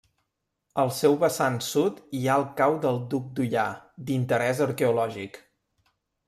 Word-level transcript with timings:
Al 0.83 0.87
seu 0.99 1.17
vessant 1.23 1.59
sud 1.65 1.99
hi 2.19 2.21
ha 2.31 2.37
el 2.41 2.45
Cau 2.61 2.79
del 2.87 2.97
Duc 3.13 3.27
d'Ullà 3.41 3.67
d'interès 4.09 4.65
arqueològic. 4.69 5.41